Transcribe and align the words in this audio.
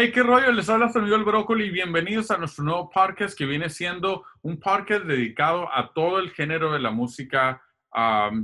Hey, 0.00 0.12
qué 0.12 0.22
rollo, 0.22 0.52
les 0.52 0.68
habla 0.68 0.92
su 0.92 1.00
amigo 1.00 1.16
el 1.16 1.24
Brócoli 1.24 1.70
bienvenidos 1.70 2.30
a 2.30 2.38
nuestro 2.38 2.62
nuevo 2.62 2.88
podcast 2.88 3.36
que 3.36 3.46
viene 3.46 3.68
siendo 3.68 4.24
un 4.42 4.60
podcast 4.60 5.02
dedicado 5.06 5.68
a 5.74 5.92
todo 5.92 6.20
el 6.20 6.30
género 6.30 6.72
de 6.72 6.78
la 6.78 6.92
música, 6.92 7.60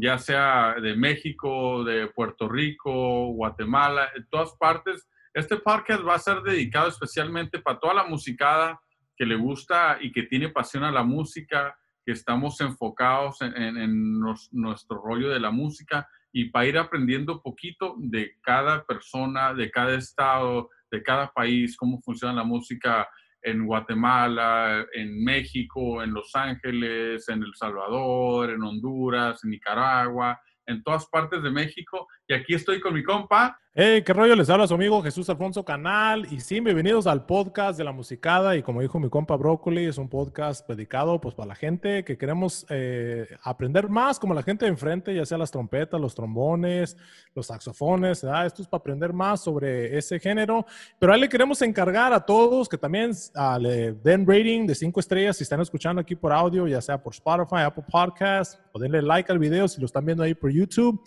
ya 0.01 0.19
sea 0.19 0.75
de 0.83 0.97
México, 0.97 1.85
de 1.85 2.09
Puerto 2.09 2.49
Rico, 2.49 3.29
Guatemala, 3.35 4.09
en 4.17 4.27
todas 4.31 4.53
partes. 4.59 5.09
Este 5.33 5.57
podcast 5.59 6.05
va 6.05 6.17
a 6.17 6.19
ser 6.19 6.43
dedicado 6.43 6.89
especialmente 6.89 7.61
para 7.61 7.79
toda 7.79 7.95
la 7.95 8.05
musicada 8.05 8.81
que 9.17 9.25
le 9.25 9.37
gusta 9.37 9.99
y 10.01 10.11
que 10.11 10.25
tiene 10.25 10.49
pasión 10.49 10.83
a 10.83 10.91
la 10.91 11.05
música, 11.05 11.79
que 12.05 12.11
estamos 12.11 12.61
enfocados 12.63 13.41
en, 13.43 14.19
nuestro 14.51 15.01
rollo 15.01 15.31
de 15.31 15.39
la 15.39 15.53
música 15.53 16.09
y 16.33 16.47
para 16.47 16.67
ir 16.67 16.79
aprendiendo 16.79 17.41
poquito 17.41 17.95
de 17.97 18.39
cada 18.43 18.85
persona, 18.85 19.55
de 19.55 19.71
cada 19.71 19.95
estado, 19.95 20.69
de 20.95 21.03
cada 21.03 21.31
país, 21.33 21.77
cómo 21.77 22.01
funciona 22.01 22.35
la 22.35 22.45
música 22.45 23.09
en 23.43 23.67
Guatemala, 23.67 24.87
en 24.95 25.23
México, 25.23 26.03
en 26.03 26.15
Los 26.15 26.35
Ángeles, 26.35 27.29
en 27.29 27.43
El 27.43 27.55
Salvador, 27.55 28.51
en 28.51 28.63
Honduras, 28.63 29.45
en 29.45 29.51
Nicaragua, 29.51 30.41
en 30.67 30.83
todas 30.83 31.07
partes 31.07 31.43
de 31.43 31.51
México. 31.51 32.09
Y 32.29 32.35
aquí 32.35 32.55
estoy 32.55 32.81
con 32.81 32.95
mi 32.95 33.03
compa, 33.03 33.59
Hey, 33.77 34.03
qué 34.07 34.13
rollo, 34.13 34.37
les 34.37 34.49
habla 34.51 34.69
su 34.69 34.75
amigo 34.75 35.03
Jesús 35.03 35.29
Alfonso 35.29 35.65
Canal 35.65 36.29
y 36.31 36.39
sí, 36.39 36.61
bienvenidos 36.61 37.09
al 37.09 37.27
podcast 37.27 37.77
de 37.77 37.83
la 37.83 37.91
musicada 37.91 38.55
y 38.55 38.63
como 38.63 38.81
dijo 38.81 39.01
mi 39.01 39.11
compa 39.11 39.35
Brócoli, 39.35 39.87
es 39.87 39.99
un 39.99 40.09
podcast 40.09 40.65
dedicado 40.69 41.21
pues 41.21 41.35
para 41.35 41.49
la 41.49 41.55
gente 41.57 42.05
que 42.05 42.17
queremos 42.17 42.65
eh, 42.69 43.27
aprender 43.43 43.89
más 43.89 44.21
como 44.21 44.33
la 44.33 44.45
gente 44.45 44.65
de 44.65 44.71
enfrente, 44.71 45.13
ya 45.13 45.27
sea 45.27 45.39
las 45.39 45.51
trompetas, 45.51 46.01
los 46.01 46.15
trombones, 46.15 46.97
los 47.35 47.49
saxofones, 47.49 48.23
esto 48.23 48.63
es 48.63 48.69
para 48.69 48.79
aprender 48.79 49.13
más 49.13 49.43
sobre 49.43 49.99
ese 49.99 50.21
género, 50.21 50.65
pero 51.01 51.13
ahí 51.13 51.23
le 51.23 51.29
queremos 51.29 51.61
encargar 51.61 52.13
a 52.13 52.25
todos 52.25 52.69
que 52.69 52.79
también 52.79 53.11
uh, 53.11 53.59
le 53.59 53.95
den 53.95 54.25
rating 54.25 54.69
de 54.69 54.77
cinco 54.77 55.01
estrellas 55.01 55.37
si 55.37 55.43
están 55.43 55.61
escuchando 55.61 56.01
aquí 56.01 56.15
por 56.15 56.33
audio, 56.33 56.69
ya 56.69 56.81
sea 56.81 57.03
por 57.03 57.13
Spotify, 57.13 57.63
Apple 57.65 57.87
Podcasts, 57.91 58.57
ponerle 58.71 59.03
like 59.03 59.33
al 59.33 59.41
video 59.41 59.67
si 59.67 59.81
lo 59.81 59.87
están 59.87 60.07
viendo 60.07 60.23
ahí 60.23 60.35
por 60.35 60.53
YouTube. 60.55 61.03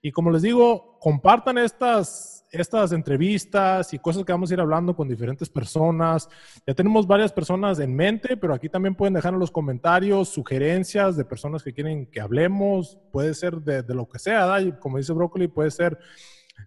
Y 0.00 0.10
como 0.10 0.30
les 0.30 0.42
digo, 0.42 0.98
compartan 0.98 1.58
estas, 1.58 2.44
estas 2.50 2.92
entrevistas 2.92 3.94
y 3.94 3.98
cosas 3.98 4.24
que 4.24 4.32
vamos 4.32 4.50
a 4.50 4.54
ir 4.54 4.60
hablando 4.60 4.96
con 4.96 5.08
diferentes 5.08 5.48
personas. 5.48 6.28
Ya 6.66 6.74
tenemos 6.74 7.06
varias 7.06 7.32
personas 7.32 7.78
en 7.78 7.94
mente, 7.94 8.36
pero 8.36 8.52
aquí 8.52 8.68
también 8.68 8.94
pueden 8.96 9.14
dejar 9.14 9.32
en 9.32 9.38
los 9.38 9.50
comentarios 9.52 10.28
sugerencias 10.28 11.16
de 11.16 11.24
personas 11.24 11.62
que 11.62 11.72
quieren 11.72 12.06
que 12.06 12.20
hablemos. 12.20 12.98
Puede 13.12 13.34
ser 13.34 13.56
de, 13.62 13.82
lo 13.94 14.08
que 14.08 14.18
sea, 14.18 14.58
como 14.80 14.98
dice 14.98 15.12
Broccoli, 15.12 15.46
puede 15.46 15.70
ser 15.70 15.98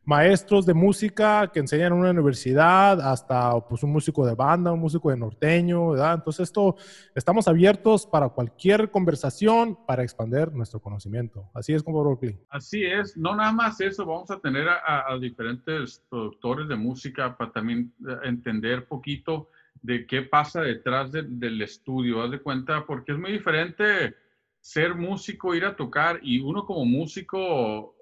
maestros 0.03 0.65
de 0.65 0.73
música 0.73 1.51
que 1.51 1.59
enseñan 1.59 1.93
en 1.93 1.99
una 1.99 2.11
universidad, 2.11 2.99
hasta 3.01 3.59
pues, 3.67 3.83
un 3.83 3.91
músico 3.91 4.25
de 4.25 4.35
banda, 4.35 4.71
un 4.71 4.79
músico 4.79 5.09
de 5.09 5.17
norteño, 5.17 5.91
¿verdad? 5.91 6.15
Entonces 6.15 6.43
esto, 6.43 6.75
estamos 7.13 7.47
abiertos 7.47 8.05
para 8.05 8.29
cualquier 8.29 8.91
conversación 8.91 9.77
para 9.85 10.03
expandir 10.03 10.51
nuestro 10.51 10.79
conocimiento. 10.79 11.49
Así 11.53 11.73
es 11.73 11.83
como 11.83 12.03
Berkeley. 12.03 12.39
Así 12.49 12.83
es, 12.83 13.15
no 13.17 13.35
nada 13.35 13.51
más 13.51 13.79
eso, 13.81 14.05
vamos 14.05 14.29
a 14.31 14.39
tener 14.39 14.67
a, 14.67 15.17
diferentes 15.19 16.03
productores 16.09 16.67
de 16.67 16.75
música 16.75 17.37
para 17.37 17.51
también 17.51 17.93
eh, 18.07 18.15
entender 18.23 18.87
poquito 18.87 19.49
de 19.81 20.05
qué 20.05 20.23
pasa 20.23 20.61
detrás 20.61 21.11
del 21.11 21.61
estudio, 21.61 22.23
haz 22.23 22.31
de 22.31 22.41
cuenta, 22.41 22.85
porque 22.85 23.11
es 23.11 23.19
muy 23.19 23.31
diferente 23.33 24.15
ser 24.59 24.95
músico, 24.95 25.53
ir 25.53 25.63
a 25.63 25.75
tocar 25.75 26.19
y 26.23 26.39
uno 26.39 26.65
como 26.65 26.85
músico, 26.85 27.95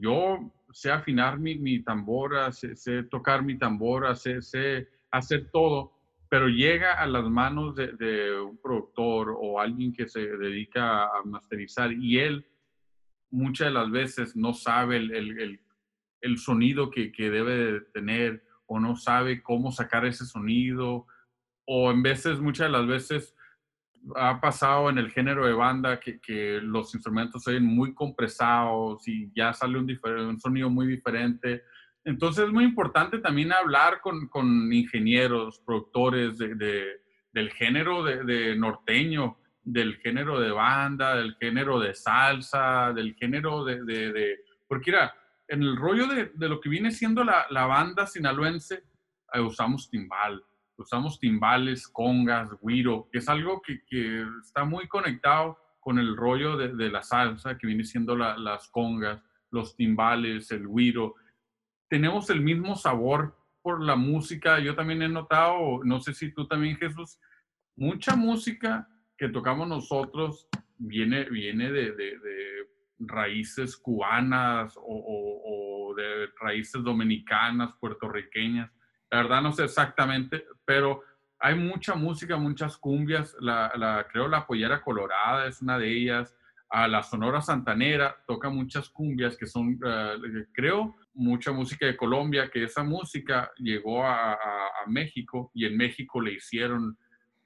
yo 0.00 0.52
sé 0.72 0.90
afinar 0.90 1.38
mi, 1.38 1.58
mi 1.58 1.82
tambora, 1.82 2.52
sé, 2.52 3.02
tocar 3.04 3.42
mi 3.42 3.58
tambora, 3.58 4.14
sé, 4.14 4.42
sé, 4.42 4.88
hacer 5.10 5.50
todo, 5.50 5.92
pero 6.28 6.48
llega 6.48 6.94
a 6.94 7.06
las 7.06 7.24
manos 7.24 7.74
de, 7.74 8.40
un 8.40 8.58
productor 8.58 9.34
o 9.38 9.60
alguien 9.60 9.92
que 9.92 10.08
se 10.08 10.20
dedica 10.20 11.04
a 11.04 11.22
masterizar 11.24 11.92
y 11.92 12.18
él 12.18 12.46
muchas 13.30 13.68
de 13.68 13.74
las 13.74 13.90
veces 13.90 14.36
no 14.36 14.52
sabe 14.52 14.98
el, 14.98 15.10
el, 15.10 15.60
el, 16.20 16.38
sonido 16.38 16.90
que, 16.90 17.12
que, 17.12 17.30
debe 17.30 17.80
tener 17.92 18.44
o 18.66 18.78
no 18.78 18.96
sabe 18.96 19.42
cómo 19.42 19.72
sacar 19.72 20.04
ese 20.04 20.24
sonido 20.24 21.06
o 21.66 21.90
en 21.90 22.02
veces, 22.02 22.40
muchas 22.40 22.66
de 22.68 22.78
las 22.78 22.86
veces 22.86 23.34
ha 24.16 24.40
pasado 24.40 24.90
en 24.90 24.98
el 24.98 25.10
género 25.10 25.46
de 25.46 25.52
banda 25.52 26.00
que, 26.00 26.20
que 26.20 26.60
los 26.62 26.94
instrumentos 26.94 27.42
se 27.44 27.60
muy 27.60 27.94
compresados 27.94 29.06
y 29.06 29.30
ya 29.34 29.52
sale 29.52 29.78
un, 29.78 30.40
sonido 30.40 30.70
muy 30.70 30.86
diferente. 30.86 31.64
Entonces 32.04 32.46
es 32.46 32.52
muy 32.52 32.64
importante 32.64 33.18
también 33.18 33.52
hablar 33.52 34.00
con, 34.00 34.28
con 34.28 34.72
ingenieros, 34.72 35.60
productores 35.60 36.38
de, 36.38 36.54
de, 36.54 36.86
del 37.32 37.50
género 37.52 38.02
de, 38.02 38.24
de, 38.24 38.56
norteño, 38.56 39.38
del 39.62 39.96
género 39.96 40.40
de 40.40 40.50
banda, 40.50 41.16
del 41.16 41.34
género 41.36 41.78
de 41.78 41.94
salsa, 41.94 42.92
del 42.94 43.14
género 43.14 43.64
de... 43.64 44.38
porque 44.66 44.90
mira, 44.90 45.14
en 45.48 45.62
el 45.62 45.76
rollo 45.76 46.06
de, 46.06 46.48
lo 46.48 46.60
que 46.60 46.68
viene 46.68 46.90
siendo 46.90 47.24
la, 47.24 47.46
la 47.50 47.66
banda 47.66 48.06
sinaloense, 48.06 48.84
eh, 49.32 49.40
usamos 49.40 49.90
timbal, 49.90 50.42
usamos 50.78 51.18
timbales, 51.18 51.88
congas, 51.88 52.50
guiro, 52.62 53.08
que 53.10 53.18
es 53.18 53.28
algo 53.28 53.60
que, 53.60 53.84
que 53.84 54.24
está 54.40 54.64
muy 54.64 54.86
conectado 54.86 55.58
con 55.80 55.98
el 55.98 56.16
rollo 56.16 56.56
de, 56.56 56.74
de 56.74 56.90
la 56.90 57.02
salsa, 57.02 57.58
que 57.58 57.66
viene 57.66 57.84
siendo 57.84 58.16
las 58.16 58.68
congas, 58.68 59.22
los 59.50 59.76
timbales, 59.76 60.50
el 60.50 60.68
guiro. 60.68 61.14
Tenemos 61.88 62.30
el 62.30 62.40
mismo 62.40 62.76
sabor 62.76 63.36
por 63.62 63.82
la 63.82 63.96
música. 63.96 64.60
Yo 64.60 64.74
también 64.74 65.02
he 65.02 65.08
notado, 65.08 65.80
no 65.84 66.00
sé 66.00 66.14
si 66.14 66.32
tú 66.32 66.46
también, 66.46 66.76
Jesús, 66.76 67.18
mucha 67.76 68.14
música 68.14 68.88
que 69.16 69.28
tocamos 69.28 69.66
nosotros 69.66 70.48
viene, 70.76 71.24
viene 71.24 71.72
de, 71.72 71.92
de, 71.92 72.18
de 72.18 72.68
raíces 73.00 73.76
cubanas 73.76 74.76
o, 74.76 74.82
o, 74.82 75.90
o 75.90 75.94
de 75.94 76.28
raíces 76.40 76.82
dominicanas, 76.84 77.74
puertorriqueñas 77.80 78.70
la 79.10 79.22
verdad 79.22 79.42
no 79.42 79.52
sé 79.52 79.64
exactamente, 79.64 80.44
pero 80.64 81.02
hay 81.40 81.54
mucha 81.54 81.94
música, 81.94 82.36
muchas 82.36 82.76
cumbias. 82.76 83.36
La, 83.40 83.72
la, 83.76 84.06
creo 84.10 84.28
la 84.28 84.46
Pollera 84.46 84.82
Colorada 84.82 85.46
es 85.46 85.62
una 85.62 85.78
de 85.78 85.90
ellas. 85.90 86.34
A 86.70 86.86
la 86.86 87.02
Sonora 87.02 87.40
Santanera 87.40 88.14
toca 88.26 88.50
muchas 88.50 88.90
cumbias 88.90 89.36
que 89.36 89.46
son, 89.46 89.78
eh, 89.84 90.46
creo, 90.52 90.96
mucha 91.14 91.50
música 91.50 91.86
de 91.86 91.96
Colombia, 91.96 92.50
que 92.50 92.64
esa 92.64 92.82
música 92.82 93.50
llegó 93.56 94.04
a, 94.04 94.38
México 94.86 95.50
y 95.52 95.66
en 95.66 95.76
México 95.76 96.18
le 96.18 96.32
hicieron 96.32 96.96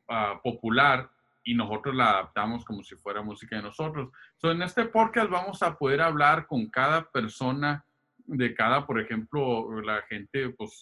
uh, 0.09 0.41
popular 0.45 1.11
y 1.43 1.55
nosotros 1.55 1.93
la 1.93 2.11
adaptamos 2.11 2.65
como 2.65 2.85
si 2.85 2.95
fuera 2.95 3.21
música 3.21 3.57
de 3.57 3.63
nosotros. 3.63 4.11
So, 4.37 4.53
en 4.53 4.63
este 4.63 4.85
podcast 4.85 5.29
vamos 5.29 5.61
a 5.61 5.77
poder 5.77 6.03
hablar 6.03 6.47
con 6.47 6.71
cada 6.71 7.11
persona 7.11 7.85
de 8.19 8.55
cada, 8.55 8.87
por 8.87 9.01
ejemplo, 9.01 9.81
la 9.81 10.03
gente, 10.03 10.51
pues, 10.51 10.81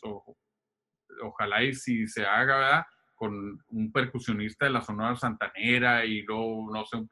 ojalá 1.21 1.63
y 1.63 1.75
si 1.75 2.07
se 2.07 2.25
haga, 2.25 2.57
¿verdad? 2.57 2.87
Con 3.15 3.63
un 3.69 3.93
percusionista 3.93 4.67
de 4.67 4.73
la 4.73 4.83
Sonora 4.83 5.17
Santanera 5.17 6.05
y 6.05 6.23
luego, 6.23 6.71
no 6.73 6.85
sé, 6.85 6.97
un 6.97 7.09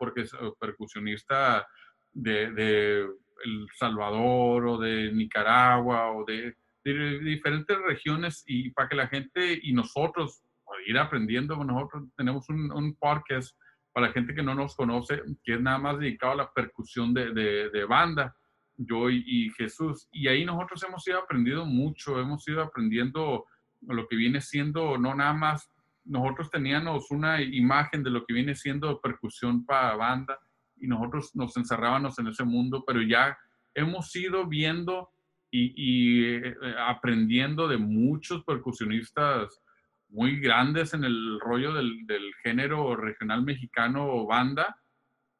percusionista 0.58 1.66
de, 2.12 2.50
de 2.52 3.00
El 3.44 3.68
Salvador 3.78 4.66
o 4.66 4.78
de 4.78 5.12
Nicaragua 5.12 6.12
o 6.12 6.24
de, 6.24 6.56
diferentes 6.84 7.76
regiones 7.82 8.44
y 8.46 8.70
para 8.70 8.88
que 8.88 8.96
la 8.96 9.08
gente 9.08 9.60
y 9.62 9.74
nosotros 9.74 10.42
ir 10.86 10.98
aprendiendo, 10.98 11.62
nosotros 11.62 12.04
tenemos 12.16 12.48
un, 12.48 12.72
un 12.72 12.94
podcast 12.94 13.54
para 13.92 14.06
la 14.06 14.12
gente 14.12 14.34
que 14.34 14.42
no 14.42 14.54
nos 14.54 14.74
conoce, 14.74 15.22
que 15.42 15.54
es 15.54 15.60
nada 15.60 15.78
más 15.78 15.98
dedicado 15.98 16.32
a 16.32 16.36
la 16.36 16.52
percusión 16.52 17.12
de, 17.12 17.32
de, 17.32 17.70
de 17.70 17.84
banda, 17.84 18.34
yo 18.76 19.10
y, 19.10 19.24
y, 19.26 19.50
Jesús. 19.50 20.08
Y 20.12 20.28
ahí 20.28 20.44
nosotros 20.44 20.82
hemos 20.84 21.06
ido 21.08 21.18
aprendiendo 21.18 21.64
mucho, 21.64 22.20
hemos 22.20 22.46
ido 22.46 22.62
aprendiendo 22.62 23.46
lo 23.82 24.06
que 24.08 24.16
viene 24.16 24.40
siendo, 24.40 24.98
no 24.98 25.14
nada 25.14 25.32
más, 25.32 25.70
nosotros 26.04 26.50
teníamos 26.50 27.10
una 27.10 27.40
imagen 27.42 28.02
de 28.02 28.10
lo 28.10 28.24
que 28.24 28.34
viene 28.34 28.54
siendo 28.54 29.00
percusión 29.00 29.64
para 29.64 29.94
banda 29.94 30.38
y 30.76 30.86
nosotros 30.86 31.34
nos 31.34 31.56
encerrábamos 31.56 32.18
en 32.18 32.28
ese 32.28 32.44
mundo, 32.44 32.84
pero 32.86 33.02
ya 33.02 33.36
hemos 33.74 34.14
ido 34.16 34.46
viendo 34.46 35.10
y, 35.50 36.24
eh, 36.24 36.54
aprendiendo 36.78 37.68
de 37.68 37.78
muchos 37.78 38.44
percusionistas 38.44 39.62
muy 40.08 40.40
grandes 40.40 40.94
en 40.94 41.04
el 41.04 41.38
rollo 41.40 41.72
del, 41.72 42.06
del 42.06 42.34
género 42.42 42.96
regional 42.96 43.42
mexicano 43.42 44.06
o 44.06 44.26
banda 44.26 44.78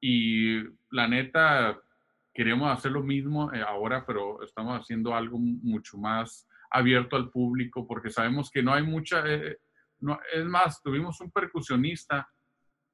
y 0.00 0.62
la 0.90 1.08
neta 1.08 1.78
queremos 2.32 2.70
hacer 2.70 2.92
lo 2.92 3.02
mismo 3.02 3.52
eh, 3.52 3.62
ahora, 3.66 4.04
pero 4.06 4.42
estamos 4.42 4.80
haciendo 4.80 5.14
algo 5.14 5.38
mucho 5.38 5.98
más 5.98 6.47
abierto 6.70 7.16
al 7.16 7.30
público, 7.30 7.86
porque 7.86 8.10
sabemos 8.10 8.50
que 8.50 8.62
no 8.62 8.72
hay 8.72 8.82
mucha... 8.82 9.22
Eh, 9.26 9.58
no, 10.00 10.18
es 10.32 10.44
más, 10.44 10.80
tuvimos 10.82 11.20
un 11.20 11.30
percusionista, 11.30 12.28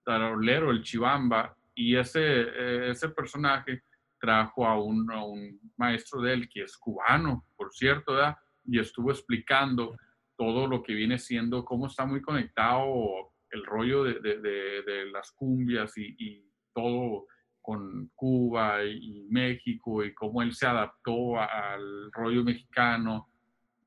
tarolero, 0.04 0.70
el 0.70 0.82
Chibamba, 0.82 1.54
y 1.74 1.96
ese, 1.96 2.88
ese 2.90 3.10
personaje 3.10 3.82
trajo 4.18 4.66
a 4.66 4.80
un, 4.82 5.10
a 5.10 5.22
un, 5.24 5.60
maestro 5.76 6.22
de 6.22 6.32
él, 6.32 6.48
que 6.48 6.62
es 6.62 6.76
cubano, 6.78 7.46
por 7.56 7.72
cierto, 7.72 8.14
¿verdad? 8.14 8.36
y 8.64 8.78
estuvo 8.78 9.10
explicando 9.10 9.96
todo 10.36 10.66
lo 10.66 10.82
que 10.82 10.94
viene 10.94 11.18
siendo, 11.18 11.64
cómo 11.64 11.86
está 11.86 12.06
muy 12.06 12.20
conectado 12.20 13.32
el 13.50 13.64
rollo 13.64 14.04
de, 14.04 14.20
de, 14.20 15.06
las 15.12 15.30
cumbias 15.32 15.96
y, 15.96 16.16
y, 16.18 16.44
todo 16.74 17.26
con 17.60 18.10
Cuba 18.16 18.84
y, 18.84 19.28
México 19.30 20.04
y 20.04 20.12
cómo 20.12 20.42
él 20.42 20.52
se 20.52 20.66
adaptó 20.66 21.38
al 21.38 22.10
rollo 22.12 22.42
mexicano. 22.42 23.28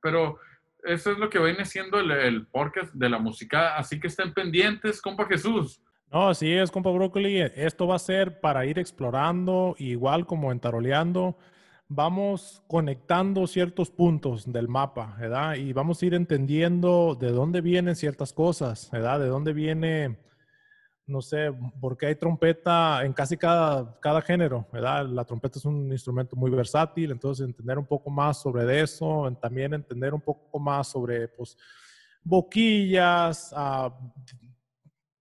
Pero 0.02 0.40
eso 0.84 1.12
es 1.12 1.18
lo 1.18 1.30
que 1.30 1.40
viene 1.40 1.66
siendo 1.66 2.00
el, 2.00 2.12
el 2.12 2.48
podcast 2.48 2.94
de 2.94 3.10
la 3.10 3.20
música, 3.20 3.78
así 3.78 4.00
que 4.00 4.08
estén 4.08 4.34
pendientes, 4.34 5.02
compa 5.02 5.26
Jesús. 5.26 5.82
No, 6.12 6.30
así 6.30 6.52
es, 6.54 6.72
compa 6.72 6.90
Broccoli. 6.90 7.42
Esto 7.56 7.88
va 7.88 7.96
a 7.96 8.00
ser 8.00 8.40
para 8.40 8.66
ir 8.66 8.80
explorando, 8.80 9.76
igual 9.78 10.26
como 10.26 10.52
en 10.52 10.60
Taroleando 10.60 11.38
vamos 11.90 12.64
conectando 12.68 13.48
ciertos 13.48 13.90
puntos 13.92 14.52
del 14.52 14.68
mapa, 14.68 15.16
¿verdad? 15.20 15.56
Y 15.56 15.74
vamos 15.74 16.02
a 16.02 16.06
ir 16.06 16.14
entendiendo 16.14 17.16
de 17.20 17.32
dónde 17.32 17.62
vienen 17.62 17.96
ciertas 17.96 18.34
cosas, 18.34 18.90
¿verdad? 18.92 19.20
De 19.20 19.28
dónde 19.28 19.54
viene, 19.54 20.18
no 21.08 21.22
sé, 21.22 21.54
porque 21.80 22.06
hay 22.06 22.16
trompeta 22.16 23.04
en 23.04 23.14
casi 23.14 23.38
cada, 23.38 23.98
cada 24.02 24.22
género, 24.22 24.68
¿verdad? 24.72 25.06
La 25.08 25.24
trompeta 25.24 25.58
es 25.58 25.66
un 25.66 25.92
instrumento 25.92 26.36
muy 26.36 26.52
versátil, 26.52 27.12
entonces 27.12 27.46
entender 27.46 27.80
un 27.80 27.86
poco 27.86 28.10
más 28.10 28.42
sobre 28.42 28.82
eso, 28.82 29.32
también 29.42 29.74
entender 29.74 30.14
un 30.14 30.22
poco 30.22 30.60
más 30.60 30.90
sobre, 30.90 31.30
pues, 31.30 31.58
boquillas, 32.22 33.54
ah, 33.56 33.98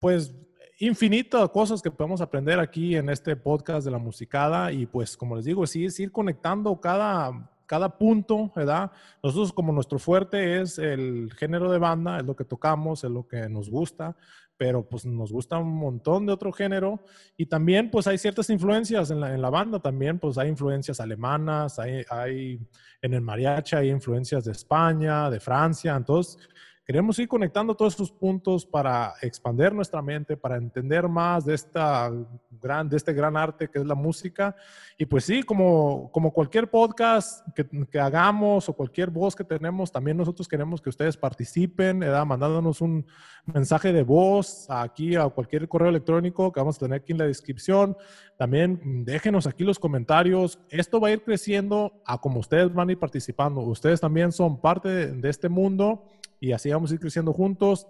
pues 0.00 0.34
infinitas 0.78 1.48
cosas 1.50 1.80
que 1.80 1.90
podemos 1.90 2.20
aprender 2.20 2.58
aquí 2.58 2.96
en 2.96 3.08
este 3.08 3.36
podcast 3.36 3.84
de 3.84 3.90
la 3.90 3.98
musicada 3.98 4.72
y 4.72 4.86
pues 4.86 5.16
como 5.16 5.36
les 5.36 5.44
digo, 5.44 5.66
sí 5.66 5.84
es 5.84 6.00
ir 6.00 6.10
conectando 6.10 6.80
cada, 6.80 7.48
cada 7.66 7.96
punto, 7.96 8.52
¿verdad? 8.54 8.90
Nosotros 9.22 9.52
como 9.52 9.72
nuestro 9.72 9.98
fuerte 9.98 10.60
es 10.60 10.78
el 10.78 11.32
género 11.36 11.70
de 11.70 11.78
banda, 11.78 12.18
es 12.18 12.24
lo 12.24 12.34
que 12.34 12.44
tocamos, 12.44 13.04
es 13.04 13.10
lo 13.10 13.26
que 13.26 13.48
nos 13.48 13.70
gusta, 13.70 14.16
pero 14.56 14.88
pues 14.88 15.04
nos 15.04 15.32
gusta 15.32 15.58
un 15.58 15.74
montón 15.74 16.26
de 16.26 16.32
otro 16.32 16.52
género. 16.52 17.04
Y 17.36 17.46
también 17.46 17.90
pues 17.90 18.06
hay 18.06 18.18
ciertas 18.18 18.50
influencias 18.50 19.10
en 19.10 19.20
la, 19.20 19.34
en 19.34 19.42
la 19.42 19.50
banda, 19.50 19.80
también 19.80 20.18
pues 20.18 20.38
hay 20.38 20.48
influencias 20.48 21.00
alemanas, 21.00 21.78
hay, 21.78 22.04
hay 22.10 22.60
en 23.02 23.14
el 23.14 23.20
mariachi 23.20 23.76
hay 23.76 23.90
influencias 23.90 24.44
de 24.44 24.52
España, 24.52 25.30
de 25.30 25.40
Francia, 25.40 25.94
entonces 25.94 26.38
Queremos 26.86 27.18
ir 27.18 27.28
conectando 27.28 27.74
todos 27.74 27.94
estos 27.94 28.12
puntos 28.12 28.66
para 28.66 29.14
expandir 29.22 29.72
nuestra 29.72 30.02
mente, 30.02 30.36
para 30.36 30.58
entender 30.58 31.08
más 31.08 31.46
de, 31.46 31.54
esta 31.54 32.12
gran, 32.60 32.90
de 32.90 32.98
este 32.98 33.14
gran 33.14 33.38
arte 33.38 33.70
que 33.70 33.78
es 33.78 33.86
la 33.86 33.94
música. 33.94 34.54
Y 34.98 35.06
pues 35.06 35.24
sí, 35.24 35.42
como, 35.42 36.10
como 36.12 36.30
cualquier 36.30 36.68
podcast 36.68 37.42
que, 37.54 37.66
que 37.90 37.98
hagamos 37.98 38.68
o 38.68 38.74
cualquier 38.74 39.08
voz 39.08 39.34
que 39.34 39.44
tenemos, 39.44 39.90
también 39.90 40.18
nosotros 40.18 40.46
queremos 40.46 40.82
que 40.82 40.90
ustedes 40.90 41.16
participen, 41.16 42.00
¿verdad? 42.00 42.26
mandándonos 42.26 42.82
un 42.82 43.06
mensaje 43.46 43.90
de 43.90 44.02
voz 44.02 44.66
aquí 44.68 45.16
a 45.16 45.26
cualquier 45.30 45.66
correo 45.66 45.88
electrónico 45.88 46.52
que 46.52 46.60
vamos 46.60 46.76
a 46.76 46.80
tener 46.80 47.00
aquí 47.00 47.12
en 47.12 47.18
la 47.18 47.26
descripción. 47.26 47.96
También 48.36 49.06
déjenos 49.06 49.46
aquí 49.46 49.64
los 49.64 49.78
comentarios. 49.78 50.58
Esto 50.68 51.00
va 51.00 51.08
a 51.08 51.12
ir 51.12 51.22
creciendo 51.22 52.02
a 52.04 52.20
como 52.20 52.40
ustedes 52.40 52.74
van 52.74 52.90
a 52.90 52.92
ir 52.92 52.98
participando. 52.98 53.62
Ustedes 53.62 54.02
también 54.02 54.32
son 54.32 54.60
parte 54.60 54.90
de, 54.90 55.12
de 55.12 55.30
este 55.30 55.48
mundo 55.48 56.04
y 56.44 56.52
así 56.52 56.70
vamos 56.70 56.90
a 56.90 56.94
ir 56.94 57.00
creciendo 57.00 57.32
juntos 57.32 57.86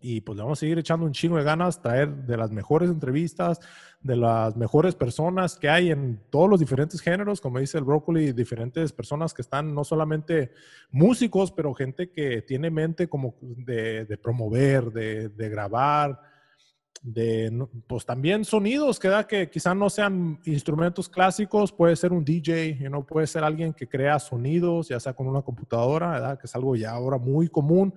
y 0.00 0.20
pues 0.20 0.36
le 0.36 0.42
vamos 0.42 0.58
a 0.58 0.60
seguir 0.60 0.78
echando 0.80 1.06
un 1.06 1.12
chingo 1.12 1.36
de 1.36 1.44
ganas, 1.44 1.80
traer 1.80 2.12
de 2.26 2.36
las 2.36 2.50
mejores 2.50 2.90
entrevistas, 2.90 3.60
de 4.00 4.16
las 4.16 4.56
mejores 4.56 4.96
personas 4.96 5.56
que 5.56 5.68
hay 5.68 5.92
en 5.92 6.20
todos 6.28 6.50
los 6.50 6.58
diferentes 6.58 7.00
géneros, 7.00 7.40
como 7.40 7.60
dice 7.60 7.78
el 7.78 7.84
Broccoli, 7.84 8.32
diferentes 8.32 8.92
personas 8.92 9.32
que 9.32 9.42
están 9.42 9.72
no 9.72 9.84
solamente 9.84 10.50
músicos, 10.90 11.52
pero 11.52 11.72
gente 11.72 12.10
que 12.10 12.42
tiene 12.42 12.68
mente 12.68 13.08
como 13.08 13.36
de, 13.40 14.18
promover, 14.20 14.90
de, 14.90 15.48
grabar, 15.48 16.20
de 17.04 17.52
pues 17.86 18.04
también 18.04 18.44
sonidos, 18.44 18.98
que 18.98 19.08
da 19.08 19.26
que 19.26 19.48
quizás 19.48 19.76
no 19.76 19.88
sean 19.88 20.40
instrumentos 20.44 21.08
clásicos, 21.08 21.70
puede 21.70 21.94
ser 21.94 22.12
un 22.12 22.24
DJ, 22.24 22.78
you 22.78 22.88
know, 22.88 23.06
puede 23.06 23.28
ser 23.28 23.44
alguien 23.44 23.72
que 23.72 23.86
crea 23.86 24.18
sonidos, 24.18 24.88
ya 24.88 24.98
sea 24.98 25.12
con 25.12 25.28
una 25.28 25.42
computadora, 25.42 26.10
¿verdad? 26.10 26.38
que 26.38 26.46
es 26.46 26.54
algo 26.56 26.74
ya 26.74 26.90
ahora 26.90 27.18
muy 27.18 27.48
común 27.48 27.94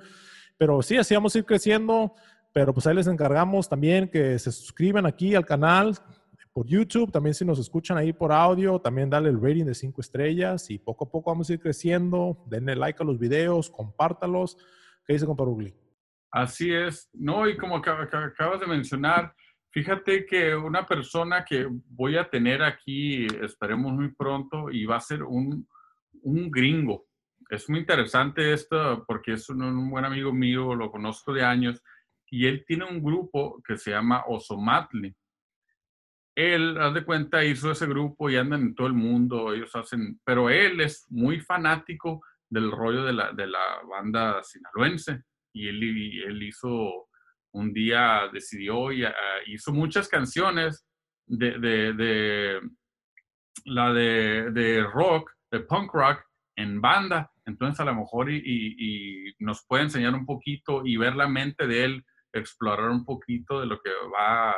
pero 0.57 0.81
sí, 0.81 0.97
así 0.97 1.13
vamos 1.13 1.35
a 1.35 1.37
ir 1.37 1.45
creciendo. 1.45 2.13
Pero 2.51 2.73
pues 2.73 2.87
ahí 2.87 2.95
les 2.95 3.07
encargamos 3.07 3.69
también 3.69 4.09
que 4.09 4.39
se 4.39 4.51
suscriban 4.51 5.05
aquí 5.05 5.35
al 5.35 5.45
canal 5.45 5.95
por 6.53 6.65
YouTube. 6.65 7.11
También 7.11 7.35
si 7.35 7.45
nos 7.45 7.59
escuchan 7.59 7.97
ahí 7.97 8.13
por 8.13 8.31
audio, 8.31 8.79
también 8.79 9.09
dale 9.09 9.29
el 9.29 9.39
rating 9.39 9.65
de 9.65 9.75
5 9.75 10.01
estrellas. 10.01 10.69
Y 10.71 10.79
poco 10.79 11.05
a 11.05 11.11
poco 11.11 11.29
vamos 11.29 11.49
a 11.49 11.53
ir 11.53 11.59
creciendo. 11.59 12.43
Denle 12.47 12.75
like 12.75 13.01
a 13.01 13.05
los 13.05 13.19
videos, 13.19 13.69
compártalos. 13.69 14.57
¿Qué 15.05 15.13
dice 15.13 15.25
compa 15.25 15.43
Ugly? 15.43 15.86
Así 16.37 16.71
es. 16.71 17.09
No, 17.13 17.47
y 17.47 17.57
como 17.57 17.77
acabas 17.77 18.59
de 18.59 18.67
mencionar, 18.67 19.33
fíjate 19.71 20.25
que 20.25 20.55
una 20.55 20.85
persona 20.85 21.43
que 21.43 21.67
voy 21.69 22.17
a 22.17 22.29
tener 22.29 22.61
aquí, 22.61 23.25
esperemos 23.41 23.93
muy 23.93 24.13
pronto, 24.13 24.69
y 24.69 24.85
va 24.85 24.97
a 24.97 25.01
ser 25.01 25.23
un, 25.23 25.67
un 26.21 26.51
gringo 26.51 27.07
es 27.49 27.69
muy 27.69 27.79
interesante 27.79 28.51
esto 28.51 29.05
porque 29.07 29.33
es 29.33 29.49
un, 29.49 29.89
buen 29.89 30.05
amigo 30.05 30.33
mío, 30.33 30.75
lo 30.75 30.91
conozco 30.91 31.33
de 31.33 31.43
años, 31.43 31.81
y 32.29 32.45
él 32.45 32.65
tiene 32.67 32.85
un 32.85 33.01
grupo 33.01 33.61
que 33.65 33.77
se 33.77 33.91
llama 33.91 34.25
Osomatli. 34.27 35.15
Él, 36.35 36.77
haz 36.77 36.93
de 36.93 37.05
cuenta, 37.05 37.43
hizo 37.43 37.71
ese 37.71 37.87
grupo 37.87 38.29
y 38.29 38.35
andan 38.35 38.61
en 38.61 38.75
todo 38.75 38.87
el 38.87 38.93
mundo, 38.93 39.53
ellos 39.53 39.73
hacen, 39.75 40.19
pero 40.23 40.49
él 40.49 40.81
es 40.81 41.05
muy 41.09 41.39
fanático 41.39 42.21
del 42.49 42.71
rollo 42.71 43.05
de 43.05 43.13
la, 43.13 43.31
de 43.31 43.47
la 43.47 43.81
banda 43.89 44.43
sinaloense 44.43 45.23
y 45.57 45.67
él, 45.69 46.43
hizo, 46.43 47.07
un 47.53 47.73
día 47.73 48.29
decidió 48.31 48.91
y 48.91 49.03
ah, 49.03 49.13
hizo 49.47 49.73
muchas 49.73 50.07
canciones 50.07 50.85
de, 51.25 51.59
de, 51.59 52.61
la 53.65 53.93
de, 53.93 54.85
rock, 54.93 55.31
de 55.51 55.61
punk 55.61 55.93
rock 55.93 56.23
en 56.55 56.81
banda 56.81 57.31
entonces, 57.47 57.79
a 57.79 57.85
lo 57.85 57.95
mejor 57.95 58.29
y, 58.29 59.33
nos 59.39 59.65
puede 59.65 59.83
enseñar 59.83 60.13
un 60.13 60.25
poquito 60.25 60.85
y 60.85 60.97
ver 60.97 61.15
la 61.15 61.27
mente 61.27 61.65
de 61.65 61.85
él, 61.85 62.05
explorar 62.33 62.89
un 62.89 63.05
poquito 63.05 63.61
de 63.61 63.67
lo 63.67 63.79
que 63.79 63.89
va, 64.13 64.55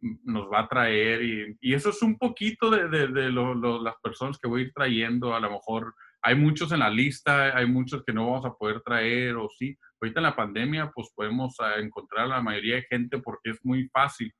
nos 0.00 0.50
va 0.50 0.60
a 0.60 0.68
traer. 0.68 1.22
Y, 1.60 1.74
eso 1.74 1.90
es 1.90 2.00
un 2.02 2.16
poquito 2.16 2.70
de, 2.70 2.88
las 3.30 3.94
personas 4.02 4.38
que 4.38 4.48
voy 4.48 4.62
a 4.62 4.64
ir 4.64 4.72
trayendo. 4.72 5.34
A 5.34 5.40
lo 5.40 5.50
mejor 5.50 5.94
hay 6.22 6.34
muchos 6.34 6.72
en 6.72 6.78
la 6.78 6.88
lista, 6.88 7.56
hay 7.56 7.66
muchos 7.66 8.02
que 8.04 8.12
no 8.14 8.30
vamos 8.30 8.46
a 8.46 8.54
poder 8.54 8.80
traer 8.80 9.36
o 9.36 9.48
sí. 9.58 9.76
Ahorita 10.00 10.20
en 10.20 10.24
la 10.24 10.36
pandemia, 10.36 10.90
pues 10.94 11.10
podemos 11.14 11.56
ah, 11.60 11.76
encontrar 11.78 12.24
a 12.24 12.28
la 12.28 12.42
mayoría 12.42 12.76
de 12.76 12.86
gente 12.88 13.18
porque 13.18 13.50
es 13.50 13.58
muy 13.64 13.88
fácil 13.88 14.32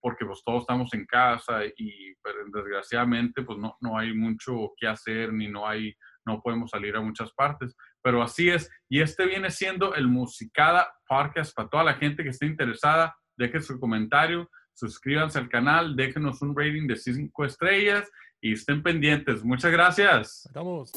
porque 0.00 0.24
pues 0.24 0.42
todos 0.44 0.60
estamos 0.60 0.92
en 0.94 1.04
casa 1.04 1.62
y 1.76 2.14
pero 2.22 2.38
desgraciadamente 2.52 3.42
pues 3.42 3.58
no, 3.58 3.76
no 3.80 3.98
hay 3.98 4.14
mucho 4.14 4.72
que 4.76 4.86
hacer 4.86 5.32
ni 5.32 5.48
no 5.48 5.66
hay 5.66 5.94
no 6.26 6.40
podemos 6.42 6.70
salir 6.70 6.96
a 6.96 7.00
muchas 7.00 7.32
partes, 7.32 7.74
pero 8.02 8.22
así 8.22 8.50
es. 8.50 8.70
Y 8.88 9.00
este 9.00 9.26
viene 9.26 9.50
siendo 9.50 9.94
el 9.94 10.06
Musicada 10.06 10.92
Podcast 11.08 11.54
para 11.54 11.68
toda 11.68 11.84
la 11.84 11.94
gente 11.94 12.22
que 12.22 12.28
esté 12.28 12.46
interesada. 12.46 13.16
Dejen 13.36 13.62
su 13.62 13.80
comentario, 13.80 14.50
suscríbanse 14.74 15.38
al 15.38 15.48
canal, 15.48 15.96
déjenos 15.96 16.42
un 16.42 16.54
rating 16.54 16.86
de 16.86 16.96
5 16.96 17.44
estrellas 17.44 18.08
y 18.40 18.52
estén 18.52 18.82
pendientes. 18.82 19.42
Muchas 19.42 19.72
gracias. 19.72 20.48
Vamos. 20.54 20.92